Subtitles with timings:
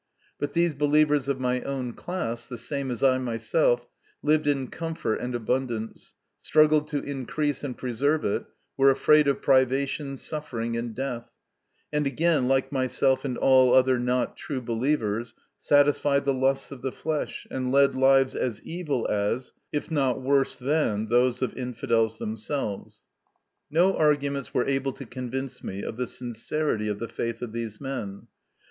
[0.39, 3.85] But these believers of my own class, the same as I myself,
[4.23, 8.45] lived in comfort and abundance, struggled to increase and preserve it,
[8.75, 11.29] were afraid of privation, suffering, and death;
[11.93, 16.91] and again, like myself and all other not true believers, satisfied the lusts of the
[16.91, 23.03] flesh, and led lives as evil as, if not worse than, those of infidels themselves.
[23.69, 27.79] No arguments were able to convince me of the sincerity of the faith of these
[27.79, 28.25] men.